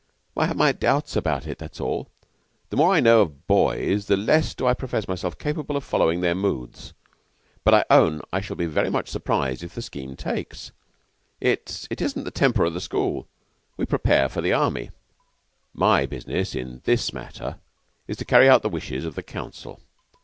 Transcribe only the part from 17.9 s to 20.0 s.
is to carry out the wishes of the Council.